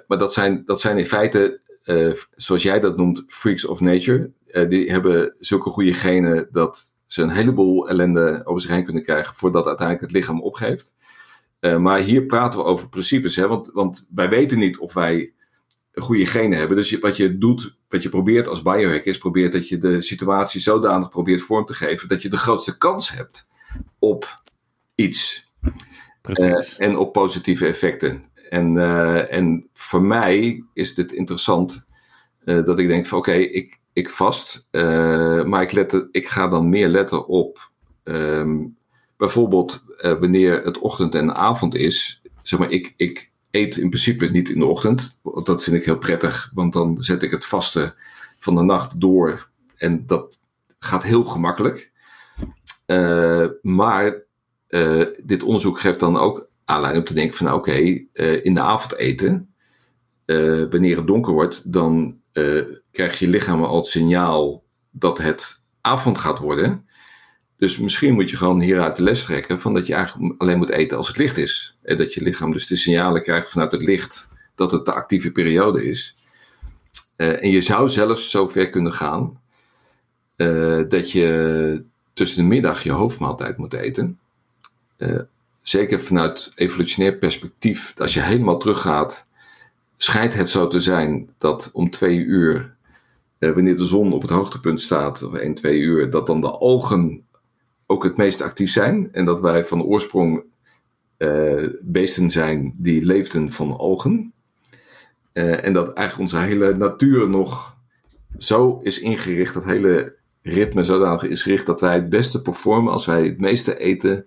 maar 0.07 0.17
dat 0.17 0.33
zijn, 0.33 0.61
dat 0.65 0.81
zijn 0.81 0.97
in 0.97 1.05
feite, 1.05 1.59
zoals 2.35 2.63
jij 2.63 2.79
dat 2.79 2.97
noemt, 2.97 3.23
freaks 3.27 3.65
of 3.65 3.79
nature. 3.79 4.31
die 4.69 4.91
hebben 4.91 5.35
zulke 5.39 5.69
goede 5.69 5.93
genen 5.93 6.47
dat 6.51 6.93
ze 7.07 7.21
een 7.21 7.29
heleboel 7.29 7.89
ellende 7.89 8.41
over 8.45 8.61
zich 8.61 8.71
heen 8.71 8.83
kunnen 8.83 9.03
krijgen 9.03 9.35
voordat 9.35 9.65
uiteindelijk 9.65 10.07
het 10.07 10.15
lichaam 10.15 10.41
opgeeft. 10.41 10.95
maar 11.59 11.99
hier 11.99 12.25
praten 12.25 12.59
we 12.59 12.65
over 12.65 12.89
principes, 12.89 13.35
hè? 13.35 13.47
Want, 13.47 13.69
want 13.73 14.07
wij 14.15 14.29
weten 14.29 14.59
niet 14.59 14.77
of 14.77 14.93
wij 14.93 15.33
goede 16.01 16.25
genen 16.25 16.57
hebben. 16.57 16.77
Dus 16.77 16.99
wat 16.99 17.17
je 17.17 17.37
doet, 17.37 17.77
wat 17.87 18.03
je 18.03 18.09
probeert 18.09 18.47
als 18.47 18.61
biohacker 18.61 19.07
is, 19.07 19.17
probeert 19.17 19.51
dat 19.51 19.67
je 19.67 19.77
de 19.77 20.01
situatie 20.01 20.61
zodanig 20.61 21.09
probeert 21.09 21.41
vorm 21.41 21.65
te 21.65 21.73
geven 21.73 22.07
dat 22.07 22.21
je 22.21 22.29
de 22.29 22.37
grootste 22.37 22.77
kans 22.77 23.11
hebt 23.11 23.49
op 23.99 24.41
iets. 24.95 25.47
Precies. 26.21 26.79
Uh, 26.79 26.87
en 26.87 26.97
op 26.97 27.13
positieve 27.13 27.67
effecten. 27.67 28.23
En, 28.49 28.75
uh, 28.75 29.33
en 29.33 29.69
voor 29.73 30.01
mij 30.01 30.63
is 30.73 30.95
het 30.95 31.11
interessant 31.11 31.87
uh, 32.45 32.65
dat 32.65 32.79
ik 32.79 32.87
denk 32.87 33.05
van 33.05 33.17
oké, 33.17 33.29
okay, 33.29 33.41
ik, 33.41 33.79
ik 33.93 34.09
vast, 34.09 34.67
maar 35.45 35.61
ik, 35.61 35.71
let, 35.71 36.07
ik 36.11 36.27
ga 36.27 36.47
dan 36.47 36.69
meer 36.69 36.87
letten 36.87 37.27
op 37.27 37.71
um, 38.03 38.77
bijvoorbeeld 39.17 39.85
wanneer 40.01 40.63
het 40.63 40.77
ochtend 40.77 41.15
en 41.15 41.35
avond 41.35 41.75
is. 41.75 42.21
Zeg 42.41 42.59
maar, 42.59 42.69
ik, 42.69 42.93
ik 42.97 43.31
eet 43.51 43.77
in 43.77 43.89
principe 43.89 44.25
niet 44.25 44.49
in 44.49 44.59
de 44.59 44.65
ochtend. 44.65 45.19
Dat 45.43 45.63
vind 45.63 45.75
ik 45.75 45.85
heel 45.85 45.97
prettig, 45.97 46.51
want 46.53 46.73
dan 46.73 47.03
zet 47.03 47.23
ik 47.23 47.31
het 47.31 47.45
vaste 47.45 47.95
van 48.37 48.55
de 48.55 48.61
nacht 48.61 49.01
door. 49.01 49.49
En 49.77 50.05
dat 50.05 50.39
gaat 50.79 51.03
heel 51.03 51.23
gemakkelijk. 51.23 51.91
Uh, 52.85 53.45
maar 53.61 54.23
uh, 54.69 55.05
dit 55.23 55.43
onderzoek 55.43 55.79
geeft 55.79 55.99
dan 55.99 56.17
ook 56.17 56.49
aanleiding 56.65 57.03
om 57.03 57.09
te 57.09 57.19
denken 57.19 57.37
van 57.37 57.53
oké, 57.53 57.77
uh, 57.77 58.45
in 58.45 58.53
de 58.53 58.61
avond 58.61 58.95
eten, 58.95 59.53
wanneer 60.69 60.97
het 60.97 61.07
donker 61.07 61.33
wordt, 61.33 61.73
dan 61.73 62.21
krijg 62.91 63.19
je 63.19 63.27
lichaam 63.27 63.63
al 63.63 63.75
het 63.75 63.87
signaal 63.87 64.63
dat 64.91 65.17
het 65.17 65.61
avond 65.81 66.17
gaat 66.17 66.39
worden. 66.39 66.87
Dus 67.59 67.77
misschien 67.77 68.13
moet 68.13 68.29
je 68.29 68.37
gewoon 68.37 68.61
hieruit 68.61 68.95
de 68.95 69.03
les 69.03 69.23
trekken 69.23 69.59
van 69.59 69.73
dat 69.73 69.87
je 69.87 69.93
eigenlijk 69.93 70.41
alleen 70.41 70.57
moet 70.57 70.69
eten 70.69 70.97
als 70.97 71.07
het 71.07 71.17
licht 71.17 71.37
is. 71.37 71.77
En 71.83 71.97
dat 71.97 72.13
je 72.13 72.21
lichaam 72.21 72.51
dus 72.51 72.67
de 72.67 72.75
signalen 72.75 73.21
krijgt 73.21 73.49
vanuit 73.49 73.71
het 73.71 73.81
licht 73.81 74.27
dat 74.55 74.71
het 74.71 74.85
de 74.85 74.93
actieve 74.93 75.31
periode 75.31 75.83
is. 75.83 76.15
Uh, 77.17 77.43
en 77.43 77.49
je 77.49 77.61
zou 77.61 77.89
zelfs 77.89 78.29
zo 78.29 78.47
ver 78.47 78.69
kunnen 78.69 78.93
gaan 78.93 79.39
uh, 80.35 80.81
dat 80.87 81.11
je 81.11 81.83
tussen 82.13 82.41
de 82.41 82.47
middag 82.47 82.83
je 82.83 82.91
hoofdmaaltijd 82.91 83.57
moet 83.57 83.73
eten. 83.73 84.19
Uh, 84.97 85.19
zeker 85.59 85.99
vanuit 85.99 86.51
evolutionair 86.55 87.13
perspectief, 87.13 87.93
als 87.97 88.13
je 88.13 88.21
helemaal 88.21 88.57
teruggaat, 88.57 89.25
schijnt 89.97 90.33
het 90.33 90.49
zo 90.49 90.67
te 90.67 90.79
zijn 90.79 91.29
dat 91.37 91.69
om 91.73 91.89
twee 91.89 92.17
uur, 92.17 92.75
wanneer 93.37 93.77
de 93.77 93.85
zon 93.85 94.13
op 94.13 94.21
het 94.21 94.31
hoogtepunt 94.31 94.81
staat, 94.81 95.23
of 95.23 95.33
1, 95.33 95.53
2 95.53 95.79
uur, 95.79 96.09
dat 96.09 96.27
dan 96.27 96.41
de 96.41 96.51
algen 96.51 97.23
ook 97.91 98.03
het 98.03 98.17
meest 98.17 98.41
actief 98.41 98.71
zijn. 98.71 99.09
En 99.11 99.25
dat 99.25 99.39
wij 99.39 99.65
van 99.65 99.83
oorsprong 99.83 100.43
uh, 101.17 101.67
beesten 101.81 102.29
zijn 102.29 102.73
die 102.77 103.05
leefden 103.05 103.51
van 103.51 103.77
algen. 103.77 104.33
Uh, 105.33 105.65
en 105.65 105.73
dat 105.73 105.93
eigenlijk 105.93 106.19
onze 106.19 106.45
hele 106.47 106.73
natuur 106.75 107.29
nog 107.29 107.77
zo 108.37 108.79
is 108.83 108.99
ingericht, 108.99 109.53
dat 109.53 109.63
hele 109.63 110.17
ritme 110.41 110.83
zodanig 110.83 111.23
is 111.23 111.43
gericht 111.43 111.65
dat 111.65 111.81
wij 111.81 111.93
het 111.93 112.09
beste 112.09 112.41
performen 112.41 112.93
als 112.93 113.05
wij 113.05 113.23
het 113.23 113.39
meeste 113.39 113.77
eten 113.77 114.25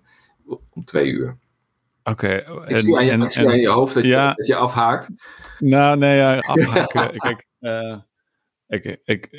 om 0.69 0.85
twee 0.85 1.11
uur. 1.11 1.37
Oké. 2.03 2.43
Okay. 2.43 2.67
Ik 2.67 2.77
zie 2.77 2.97
aan 2.97 3.05
je, 3.05 3.11
en, 3.11 3.29
zie 3.29 3.47
aan 3.47 3.59
je 3.59 3.69
hoofd 3.69 3.93
dat, 3.93 4.03
ja, 4.03 4.29
je, 4.29 4.35
dat 4.35 4.47
je 4.47 4.55
afhaakt. 4.55 5.09
Nou, 5.59 5.97
nee, 5.97 6.17
ja, 6.17 6.37
afhaken. 6.67 7.17
Kijk, 7.17 7.45
uh, 7.59 7.95
ik, 8.73 9.01
ik, 9.03 9.29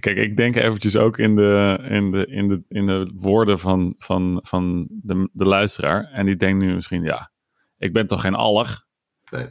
kijk, 0.00 0.16
ik 0.16 0.36
denk 0.36 0.56
eventjes 0.56 0.96
ook 0.96 1.18
in 1.18 1.36
de, 1.36 1.78
in 1.88 2.10
de, 2.10 2.26
in 2.26 2.48
de, 2.48 2.62
in 2.68 2.86
de 2.86 3.12
woorden 3.14 3.58
van, 3.58 3.94
van, 3.98 4.40
van 4.42 4.86
de, 4.90 5.28
de 5.32 5.44
luisteraar. 5.44 6.10
En 6.12 6.26
die 6.26 6.36
denkt 6.36 6.64
nu 6.64 6.74
misschien, 6.74 7.02
ja, 7.02 7.30
ik 7.78 7.92
ben 7.92 8.06
toch 8.06 8.20
geen 8.20 8.34
alg? 8.34 8.86
Nee, 9.30 9.46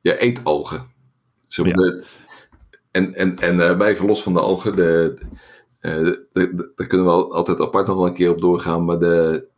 je 0.00 0.22
eet 0.22 0.44
algen. 0.44 0.86
Zo 1.46 1.66
ja. 1.66 1.72
de, 1.72 2.06
en 2.90 3.14
en, 3.14 3.38
en 3.38 3.58
uh, 3.58 3.76
bij 3.76 3.90
even 3.90 4.06
los 4.06 4.22
van 4.22 4.32
de 4.32 4.40
algen, 4.40 4.76
de, 4.76 5.18
uh, 5.80 6.14
daar 6.76 6.86
kunnen 6.86 7.06
we 7.06 7.12
altijd 7.12 7.60
apart 7.60 7.86
nog 7.86 7.96
wel 7.96 8.06
een 8.06 8.14
keer 8.14 8.30
op 8.30 8.40
doorgaan. 8.40 8.84
Maar 8.84 8.98
de, 8.98 9.48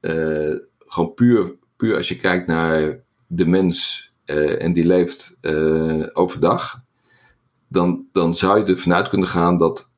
uh, 0.00 0.60
gewoon 0.78 1.14
puur, 1.14 1.54
puur 1.76 1.96
als 1.96 2.08
je 2.08 2.16
kijkt 2.16 2.46
naar 2.46 3.00
de 3.26 3.46
mens 3.46 4.04
en 4.58 4.72
die 4.72 4.86
leeft 4.86 5.38
overdag 6.12 6.84
dan, 7.76 8.06
dan 8.12 8.34
zou 8.34 8.58
je 8.58 8.64
ervan 8.64 8.94
uit 8.94 9.08
kunnen 9.08 9.28
gaan 9.28 9.58
dat 9.58 9.90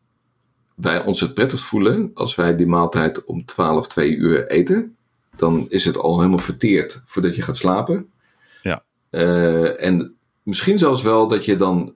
wij 0.74 1.04
ons 1.04 1.20
het 1.20 1.34
prettigst 1.34 1.64
voelen 1.64 2.10
als 2.14 2.34
wij 2.34 2.56
die 2.56 2.66
maaltijd 2.66 3.24
om 3.24 3.44
12, 3.44 3.88
2 3.88 4.16
uur 4.16 4.46
eten. 4.46 4.96
Dan 5.36 5.66
is 5.68 5.84
het 5.84 5.96
al 5.96 6.18
helemaal 6.18 6.38
verteerd 6.38 7.02
voordat 7.04 7.36
je 7.36 7.42
gaat 7.42 7.56
slapen. 7.56 8.10
Ja. 8.62 8.82
Uh, 9.10 9.84
en 9.84 10.14
misschien 10.42 10.78
zelfs 10.78 11.02
wel 11.02 11.28
dat 11.28 11.44
je 11.44 11.56
dan 11.56 11.94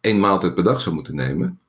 één 0.00 0.20
maaltijd 0.20 0.54
per 0.54 0.64
dag 0.64 0.80
zou 0.80 0.94
moeten 0.94 1.14
nemen. 1.14 1.60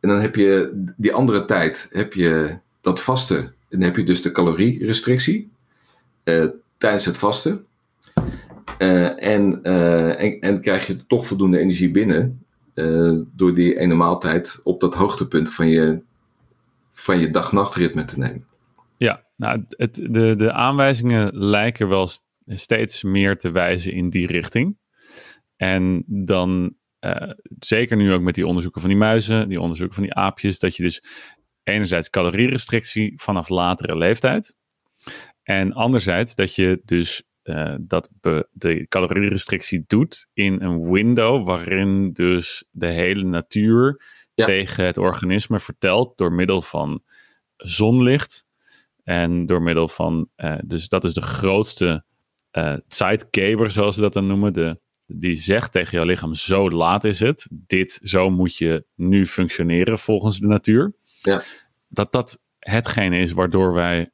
En 0.00 0.08
dan 0.08 0.20
heb 0.20 0.34
je 0.34 0.70
die 0.96 1.14
andere 1.14 1.44
tijd, 1.44 1.88
heb 1.90 2.12
je 2.12 2.58
dat 2.80 3.02
vasten. 3.02 3.38
En 3.38 3.54
dan 3.78 3.80
heb 3.80 3.96
je 3.96 4.04
dus 4.04 4.22
de 4.22 4.32
calorierestrictie 4.32 5.50
uh, 6.24 6.44
tijdens 6.78 7.04
het 7.04 7.18
vasten. 7.18 7.66
Uh, 8.78 9.22
en, 9.22 9.62
en, 9.62 10.40
en 10.40 10.60
krijg 10.60 10.86
je 10.86 11.06
toch 11.06 11.26
voldoende 11.26 11.58
energie 11.58 11.90
binnen 11.90 12.44
uh, 12.74 13.20
door 13.32 13.54
die 13.54 13.78
ene 13.78 13.94
maaltijd 13.94 14.60
op 14.64 14.80
dat 14.80 14.94
hoogtepunt 14.94 15.54
van 15.54 15.68
je, 15.68 16.02
van 16.92 17.18
je 17.18 17.30
dag-nachtritme 17.30 18.04
te 18.04 18.18
nemen. 18.18 18.46
Ja, 18.96 19.24
nou, 19.36 19.64
het, 19.68 19.94
de, 19.94 20.34
de 20.36 20.52
aanwijzingen 20.52 21.30
lijken 21.38 21.88
wel 21.88 22.08
steeds 22.46 23.02
meer 23.02 23.38
te 23.38 23.50
wijzen 23.50 23.92
in 23.92 24.10
die 24.10 24.26
richting. 24.26 24.78
En 25.56 26.04
dan, 26.06 26.74
uh, 27.00 27.30
zeker 27.58 27.96
nu 27.96 28.12
ook 28.12 28.22
met 28.22 28.34
die 28.34 28.46
onderzoeken 28.46 28.80
van 28.80 28.90
die 28.90 28.98
muizen, 28.98 29.48
die 29.48 29.60
onderzoeken 29.60 29.94
van 29.94 30.04
die 30.04 30.14
aapjes, 30.14 30.58
dat 30.58 30.76
je 30.76 30.82
dus 30.82 31.02
enerzijds 31.62 32.10
calorierestrictie 32.10 33.12
vanaf 33.16 33.48
latere 33.48 33.96
leeftijd. 33.96 34.56
En 35.42 35.72
anderzijds 35.72 36.34
dat 36.34 36.54
je 36.54 36.80
dus 36.84 37.24
uh, 37.44 37.74
dat 37.80 38.10
de 38.52 38.86
calorierestrictie 38.88 39.84
doet 39.86 40.28
in 40.32 40.62
een 40.62 40.92
window 40.92 41.46
waarin 41.46 42.12
dus 42.12 42.64
de 42.70 42.86
hele 42.86 43.24
natuur 43.24 44.02
tegen 44.34 44.84
het 44.84 44.98
organisme 44.98 45.60
vertelt 45.60 46.18
door 46.18 46.32
middel 46.32 46.62
van 46.62 47.02
zonlicht 47.56 48.46
en 49.04 49.46
door 49.46 49.62
middel 49.62 49.88
van, 49.88 50.28
uh, 50.36 50.58
dus 50.64 50.88
dat 50.88 51.04
is 51.04 51.14
de 51.14 51.22
grootste 51.22 52.04
uh, 52.52 52.76
zeitgeber 52.88 53.70
zoals 53.70 53.94
ze 53.94 54.00
dat 54.00 54.12
dan 54.12 54.26
noemen, 54.26 54.52
de, 54.52 54.80
die 55.06 55.36
zegt 55.36 55.72
tegen 55.72 55.92
jouw 55.92 56.06
lichaam 56.06 56.34
zo 56.34 56.70
laat 56.70 57.04
is 57.04 57.20
het, 57.20 57.48
dit, 57.50 58.00
zo 58.02 58.30
moet 58.30 58.56
je 58.56 58.84
nu 58.94 59.26
functioneren 59.26 59.98
volgens 59.98 60.38
de 60.38 60.46
natuur. 60.46 60.94
Ja. 61.22 61.42
Dat 61.88 62.12
dat 62.12 62.42
hetgene 62.58 63.18
is 63.18 63.32
waardoor 63.32 63.72
wij 63.72 64.10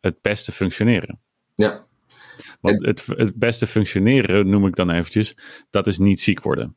het 0.00 0.20
beste 0.22 0.52
functioneren. 0.52 1.20
Ja. 1.54 1.87
Want 2.60 2.86
het, 2.86 3.06
het 3.06 3.34
beste 3.34 3.66
functioneren, 3.66 4.48
noem 4.48 4.66
ik 4.66 4.76
dan 4.76 4.90
eventjes, 4.90 5.36
dat 5.70 5.86
is 5.86 5.98
niet 5.98 6.20
ziek 6.20 6.42
worden. 6.42 6.76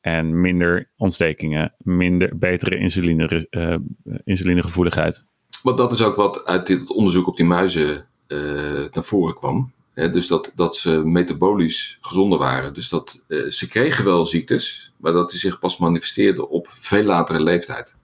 En 0.00 0.40
minder 0.40 0.90
ontstekingen, 0.96 1.74
minder, 1.78 2.38
betere 2.38 2.76
insuline, 2.76 3.48
uh, 3.50 3.76
insulinegevoeligheid. 4.24 5.24
Want 5.62 5.78
dat 5.78 5.92
is 5.92 6.02
ook 6.02 6.16
wat 6.16 6.44
uit 6.44 6.66
dit 6.66 6.90
onderzoek 6.90 7.26
op 7.26 7.36
die 7.36 7.46
muizen 7.46 8.06
uh, 8.28 8.38
naar 8.90 9.04
voren 9.04 9.34
kwam. 9.34 9.72
dus 9.94 10.26
dat, 10.26 10.52
dat 10.54 10.76
ze 10.76 11.04
metabolisch 11.04 11.98
gezonder 12.00 12.38
waren. 12.38 12.74
Dus 12.74 12.88
dat 12.88 13.24
uh, 13.28 13.50
ze 13.50 13.68
kregen 13.68 14.04
wel 14.04 14.26
ziektes, 14.26 14.92
maar 14.96 15.12
dat 15.12 15.30
die 15.30 15.38
zich 15.38 15.58
pas 15.58 15.76
manifesteerden 15.78 16.48
op 16.48 16.66
veel 16.68 17.04
latere 17.04 17.42
leeftijd. 17.42 17.94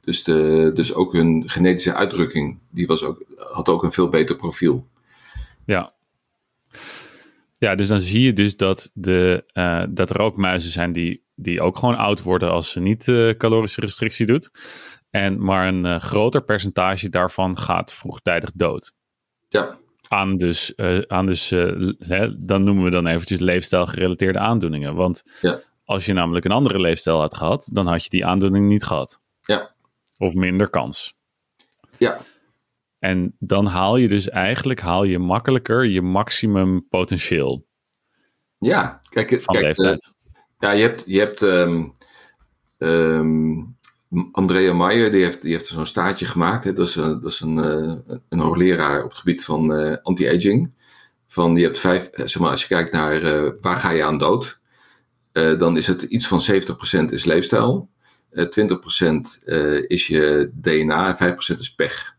Dus, 0.00 0.24
de, 0.24 0.70
dus 0.74 0.94
ook 0.94 1.12
hun 1.12 1.42
genetische 1.46 1.94
uitdrukking 1.94 2.58
die 2.70 2.86
was 2.86 3.02
ook, 3.04 3.22
had 3.36 3.68
ook 3.68 3.82
een 3.82 3.92
veel 3.92 4.08
beter 4.08 4.36
profiel. 4.36 4.86
Ja, 5.64 5.92
ja, 7.58 7.74
dus 7.74 7.88
dan 7.88 8.00
zie 8.00 8.22
je 8.22 8.32
dus 8.32 8.56
dat, 8.56 8.90
de, 8.94 9.44
uh, 9.52 9.82
dat 9.88 10.10
er 10.10 10.18
ook 10.18 10.36
muizen 10.36 10.70
zijn 10.70 10.92
die, 10.92 11.24
die 11.34 11.60
ook 11.60 11.78
gewoon 11.78 11.96
oud 11.96 12.22
worden 12.22 12.50
als 12.50 12.70
ze 12.70 12.80
niet 12.80 13.06
uh, 13.06 13.30
calorische 13.30 13.80
restrictie 13.80 14.26
doet. 14.26 14.50
En 15.10 15.44
maar 15.44 15.68
een 15.68 15.84
uh, 15.84 16.00
groter 16.00 16.44
percentage 16.44 17.08
daarvan 17.08 17.58
gaat 17.58 17.94
vroegtijdig 17.94 18.52
dood. 18.54 18.92
Ja. 19.48 19.78
Aan 20.08 20.36
dus, 20.36 20.76
aan 21.06 21.26
dus 21.26 21.50
hè, 21.98 22.44
dan 22.44 22.64
noemen 22.64 22.84
we 22.84 22.90
dan 22.90 23.06
eventjes 23.06 23.38
leefstijlgerelateerde 23.38 24.38
aandoeningen. 24.38 24.94
Want 24.94 25.22
ja. 25.40 25.60
als 25.84 26.06
je 26.06 26.12
namelijk 26.12 26.44
een 26.44 26.50
andere 26.50 26.80
leefstijl 26.80 27.20
had 27.20 27.36
gehad, 27.36 27.68
dan 27.72 27.86
had 27.86 28.02
je 28.02 28.10
die 28.10 28.26
aandoening 28.26 28.68
niet 28.68 28.84
gehad. 28.84 29.20
Ja. 29.42 29.74
Of 30.18 30.34
minder 30.34 30.70
kans. 30.70 31.14
Ja. 31.98 32.18
En 32.98 33.36
dan 33.38 33.66
haal 33.66 33.96
je 33.96 34.08
dus 34.08 34.28
eigenlijk 34.28 34.80
haal 34.80 35.04
je 35.04 35.18
makkelijker 35.18 35.86
je 35.86 36.02
maximum 36.02 36.88
potentieel. 36.88 37.66
Ja, 38.58 39.00
kijk, 39.08 39.28
van 39.28 39.54
kijk, 39.54 39.66
leeftijd. 39.66 40.14
Uh, 40.26 40.40
ja, 40.58 40.70
je 40.70 40.82
hebt, 40.82 41.04
je 41.06 41.18
hebt 41.18 41.40
um, 41.40 41.94
um, 42.78 43.76
Andrea 44.32 44.72
Maier, 44.72 45.10
die 45.10 45.22
heeft, 45.22 45.42
die 45.42 45.52
heeft 45.52 45.66
zo'n 45.66 45.86
staartje 45.86 46.26
gemaakt. 46.26 46.64
Hè? 46.64 46.72
Dat 46.72 46.88
is, 46.88 46.96
een, 46.96 47.20
dat 47.20 47.32
is 47.32 47.40
een, 47.40 47.56
uh, 47.56 48.16
een 48.28 48.38
hoogleraar 48.38 49.02
op 49.02 49.08
het 49.08 49.18
gebied 49.18 49.44
van 49.44 49.80
uh, 49.80 49.96
anti-aging. 50.02 50.72
Van 51.26 51.56
je 51.56 51.64
hebt 51.64 51.78
vijf, 51.78 52.08
zeg 52.12 52.38
maar, 52.38 52.50
als 52.50 52.60
je 52.60 52.68
kijkt 52.68 52.92
naar 52.92 53.20
waar 53.60 53.76
ga 53.76 53.90
je 53.90 54.04
aan 54.04 54.18
dood, 54.18 54.58
dan 55.32 55.76
is 55.76 55.86
het 55.86 56.02
iets 56.02 56.26
van 56.28 56.42
70% 57.00 57.04
is 57.12 57.24
leefstijl, 57.24 57.90
20% 58.30 58.40
is 59.86 60.06
je 60.06 60.50
DNA 60.54 61.16
en 61.18 61.34
5% 61.34 61.58
is 61.58 61.74
pech. 61.74 62.17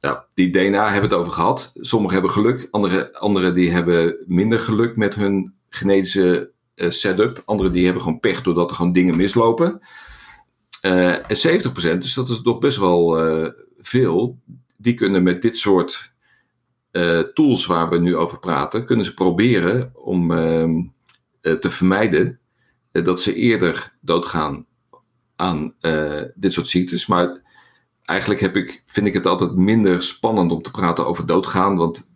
Ja, 0.00 0.26
die 0.34 0.50
DNA 0.50 0.84
hebben 0.90 1.10
het 1.10 1.18
over 1.18 1.32
gehad. 1.32 1.72
Sommigen 1.74 2.14
hebben 2.14 2.32
geluk, 2.32 2.68
andere, 2.70 3.18
andere 3.18 3.52
die 3.52 3.70
hebben 3.70 4.16
minder 4.26 4.60
geluk 4.60 4.96
met 4.96 5.14
hun 5.14 5.54
genetische 5.68 6.50
uh, 6.74 6.90
setup. 6.90 7.42
Anderen 7.44 7.72
die 7.72 7.84
hebben 7.84 8.02
gewoon 8.02 8.20
pech 8.20 8.42
doordat 8.42 8.70
er 8.70 8.76
gewoon 8.76 8.92
dingen 8.92 9.16
mislopen. 9.16 9.80
Uh, 10.82 11.30
en 11.30 11.60
70%, 11.70 11.98
dus 11.98 12.14
dat 12.14 12.28
is 12.28 12.42
toch 12.42 12.58
best 12.58 12.78
wel 12.78 13.26
uh, 13.26 13.48
veel, 13.78 14.38
die 14.76 14.94
kunnen 14.94 15.22
met 15.22 15.42
dit 15.42 15.58
soort 15.58 16.16
tools 17.34 17.66
waar 17.66 17.88
we 17.88 17.98
nu 17.98 18.16
over 18.16 18.38
praten, 18.38 18.84
kunnen 18.84 19.04
ze 19.04 19.14
proberen 19.14 19.92
om 19.94 20.30
ehm, 20.30 20.82
te 21.40 21.70
vermijden 21.70 22.38
dat 22.92 23.22
ze 23.22 23.34
eerder 23.34 23.92
doodgaan 24.00 24.66
aan 25.36 25.74
dit 26.34 26.52
soort 26.52 26.68
ziektes. 26.68 27.06
Maar 27.06 27.42
eigenlijk 28.08 28.40
heb 28.40 28.56
ik, 28.56 28.82
vind 28.86 29.06
ik 29.06 29.12
het 29.12 29.26
altijd 29.26 29.56
minder 29.56 30.02
spannend 30.02 30.52
om 30.52 30.62
te 30.62 30.70
praten 30.70 31.06
over 31.06 31.26
doodgaan. 31.26 31.76
Want 31.76 32.10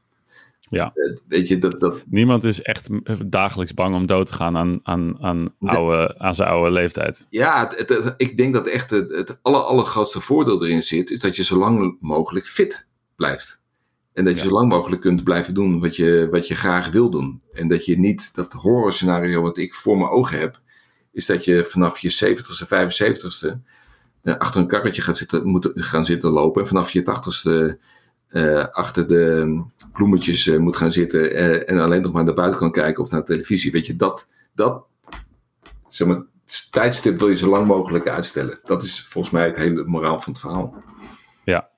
ja. 0.60 0.92
Eh, 0.94 1.16
weet 1.28 1.48
je, 1.48 1.58
dat, 1.58 1.80
dat... 1.80 2.02
Niemand 2.06 2.44
is 2.44 2.62
echt 2.62 2.88
dagelijks 3.26 3.74
bang 3.74 3.94
om 3.94 4.06
dood 4.06 4.26
te 4.26 4.34
gaan 4.34 4.56
aan, 4.56 4.80
aan, 4.82 5.16
aan, 5.20 5.54
oude, 5.58 6.18
aan 6.18 6.34
zijn 6.34 6.48
oude 6.48 6.70
leeftijd. 6.70 7.26
Ja, 7.30 7.72
het, 7.76 8.14
ik 8.16 8.36
denk 8.36 8.52
dat 8.52 8.66
echt 8.66 8.90
het, 8.90 9.10
het 9.10 9.38
aller, 9.42 9.60
allergrootste 9.60 10.20
voordeel 10.20 10.64
erin 10.64 10.82
zit, 10.82 11.10
is 11.10 11.20
dat 11.20 11.36
je 11.36 11.44
zo 11.44 11.58
lang 11.58 11.96
mogelijk 12.00 12.46
fit 12.46 12.86
blijft. 13.16 13.60
En 14.12 14.24
dat 14.24 14.34
je 14.34 14.48
zo 14.48 14.54
lang 14.54 14.68
mogelijk 14.68 15.02
kunt 15.02 15.24
blijven 15.24 15.54
doen 15.54 15.80
wat 15.80 15.96
je, 15.96 16.28
wat 16.30 16.46
je 16.48 16.54
graag 16.54 16.90
wil 16.90 17.10
doen. 17.10 17.42
En 17.52 17.68
dat 17.68 17.84
je 17.84 17.98
niet, 17.98 18.34
dat 18.34 18.52
horrorscenario 18.52 19.42
wat 19.42 19.58
ik 19.58 19.74
voor 19.74 19.96
mijn 19.96 20.10
ogen 20.10 20.38
heb, 20.38 20.60
is 21.12 21.26
dat 21.26 21.44
je 21.44 21.64
vanaf 21.64 21.98
je 21.98 22.36
70ste, 22.36 22.66
75ste 22.66 23.46
uh, 23.46 23.52
achter 24.22 24.60
een 24.60 24.66
karretje 24.66 25.02
gaat 25.02 25.16
zitten, 25.16 25.46
moet 25.46 25.70
gaan 25.74 26.04
zitten 26.04 26.30
lopen. 26.30 26.62
En 26.62 26.68
vanaf 26.68 26.90
je 26.90 27.00
80ste 27.00 27.80
uh, 28.28 28.66
achter 28.66 29.08
de 29.08 29.64
bloemetjes 29.92 30.46
uh, 30.46 30.58
moet 30.58 30.76
gaan 30.76 30.92
zitten 30.92 31.66
en 31.66 31.78
alleen 31.78 32.02
nog 32.02 32.12
maar 32.12 32.24
naar 32.24 32.34
buiten 32.34 32.60
kan 32.60 32.72
kijken 32.72 33.02
of 33.02 33.10
naar 33.10 33.24
televisie. 33.24 33.72
Weet 33.72 33.86
je, 33.86 33.96
dat, 33.96 34.28
dat 34.54 34.84
zeg 35.88 36.08
maar, 36.08 36.22
tijdstip 36.70 37.18
wil 37.18 37.28
je 37.28 37.36
zo 37.36 37.50
lang 37.50 37.66
mogelijk 37.66 38.08
uitstellen. 38.08 38.58
Dat 38.62 38.82
is 38.82 39.06
volgens 39.08 39.34
mij 39.34 39.46
het 39.46 39.56
hele 39.56 39.84
moraal 39.84 40.20
van 40.20 40.32
het 40.32 40.42
verhaal. 40.42 40.74
Ja, 41.44 41.68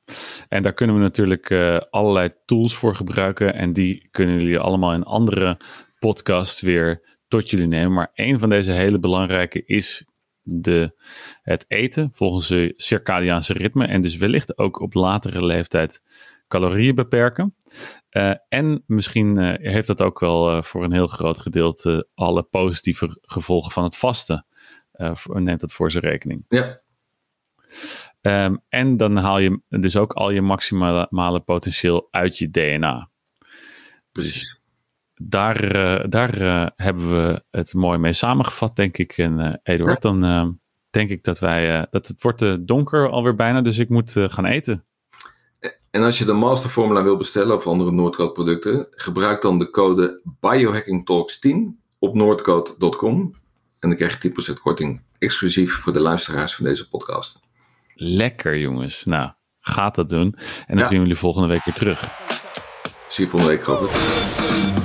en 0.49 0.63
daar 0.63 0.75
kunnen 0.75 0.97
we 0.97 1.03
natuurlijk 1.03 1.53
allerlei 1.91 2.31
tools 2.45 2.77
voor 2.77 2.95
gebruiken. 2.95 3.55
En 3.55 3.73
die 3.73 4.09
kunnen 4.11 4.39
jullie 4.39 4.59
allemaal 4.59 4.93
in 4.93 5.05
andere 5.05 5.57
podcasts 5.99 6.61
weer 6.61 7.03
tot 7.29 7.51
jullie 7.51 7.67
nemen. 7.67 7.93
Maar 7.93 8.11
een 8.15 8.39
van 8.39 8.49
deze 8.49 8.73
hele 8.73 8.99
belangrijke 8.99 9.65
is 9.65 10.05
de, 10.45 10.95
het 11.43 11.65
eten 11.69 12.11
volgens 12.13 12.49
de 12.49 12.73
circadiaanse 12.77 13.53
ritme. 13.53 13.87
En 13.87 14.01
dus 14.01 14.17
wellicht 14.17 14.59
ook 14.59 14.81
op 14.81 14.95
latere 14.95 15.45
leeftijd 15.45 16.03
calorieën 16.49 16.95
beperken. 16.95 17.57
Uh, 18.11 18.35
en 18.49 18.83
misschien 18.87 19.39
uh, 19.39 19.55
heeft 19.57 19.87
dat 19.87 20.03
ook 20.03 20.21
wel 20.21 20.57
uh, 20.57 20.63
voor 20.63 20.85
een 20.85 20.93
heel 20.93 21.07
groot 21.07 21.39
gedeelte 21.39 22.09
alle 22.15 22.43
positieve 22.43 23.19
gevolgen 23.23 23.73
van 23.73 23.85
het 23.85 23.97
vasten. 23.97 24.47
neemt 25.25 25.61
dat 25.61 25.73
voor 25.73 25.91
zijn 25.91 26.05
rekening. 26.05 26.45
Ja. 26.49 26.83
Um, 28.21 28.63
en 28.69 28.97
dan 28.97 29.17
haal 29.17 29.39
je 29.39 29.61
dus 29.69 29.97
ook 29.97 30.13
al 30.13 30.31
je 30.31 30.43
maximale 30.43 31.41
potentieel 31.45 32.09
uit 32.11 32.39
je 32.39 32.51
DNA. 32.51 33.11
Precies. 34.13 34.41
Dus 34.41 34.63
daar, 35.15 35.61
daar 36.09 36.71
hebben 36.75 37.11
we 37.11 37.45
het 37.51 37.75
mooi 37.75 37.99
mee 37.99 38.13
samengevat, 38.13 38.77
denk 38.77 38.99
ik. 38.99 39.19
En 39.19 39.61
Eduard, 39.63 40.03
ja. 40.03 40.11
dan 40.11 40.59
denk 40.91 41.11
ik 41.11 41.25
dat 41.25 41.39
wij. 41.39 41.87
dat 41.91 42.07
het 42.07 42.23
wordt 42.23 42.67
donker 42.67 43.09
alweer 43.09 43.35
bijna, 43.35 43.61
dus 43.61 43.79
ik 43.79 43.89
moet 43.89 44.13
gaan 44.17 44.45
eten. 44.45 44.85
En 45.95 46.03
als 46.03 46.19
je 46.19 46.25
de 46.25 46.33
masterformula 46.33 47.03
wil 47.03 47.17
bestellen 47.17 47.57
of 47.57 47.67
andere 47.67 47.91
Noordcode 47.91 48.33
producten, 48.33 48.87
gebruik 48.91 49.43
dan 49.43 49.59
de 49.59 49.71
code 49.71 50.21
biohackingtalks10 50.25 51.83
op 51.99 52.15
noordcode.com. 52.15 53.35
En 53.79 53.89
dan 53.89 53.97
krijg 53.97 54.23
je 54.23 54.55
10% 54.57 54.61
korting 54.63 55.03
exclusief 55.19 55.75
voor 55.75 55.93
de 55.93 56.01
luisteraars 56.01 56.55
van 56.55 56.65
deze 56.65 56.89
podcast. 56.89 57.41
Lekker 57.95 58.59
jongens. 58.59 59.05
Nou, 59.05 59.31
gaat 59.61 59.95
dat 59.95 60.09
doen. 60.09 60.35
En 60.37 60.65
dan 60.67 60.79
ja. 60.79 60.85
zien 60.85 60.97
we 60.97 61.03
jullie 61.03 61.19
volgende 61.19 61.49
week 61.49 61.65
weer 61.65 61.75
terug. 61.75 62.11
Zie 63.09 63.25
je 63.25 63.31
volgende 63.31 63.57
week, 63.57 63.65
Robert. 63.65 64.84